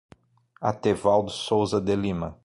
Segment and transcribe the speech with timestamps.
[0.61, 2.35] Atevaldo Souza de Lima